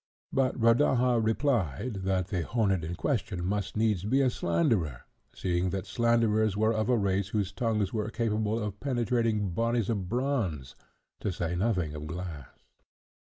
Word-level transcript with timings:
But 0.33 0.59
Rodaja 0.59 1.23
replied, 1.23 1.99
that 2.05 2.29
the 2.29 2.41
hornet 2.41 2.83
in 2.83 2.95
question 2.95 3.45
must 3.45 3.77
needs 3.77 4.03
be 4.03 4.21
a 4.21 4.31
slanderer, 4.31 5.03
seeing 5.31 5.69
that 5.69 5.85
slanderers 5.85 6.57
were 6.57 6.73
of 6.73 6.89
a 6.89 6.97
race 6.97 7.27
whose 7.27 7.51
tongues 7.51 7.93
were 7.93 8.09
capable 8.09 8.57
of 8.57 8.79
penetrating 8.79 9.51
bodies 9.51 9.91
of 9.91 10.09
bronze, 10.09 10.73
to 11.19 11.31
say 11.31 11.55
nothing 11.55 11.93
of 11.93 12.07
glass. 12.07 12.47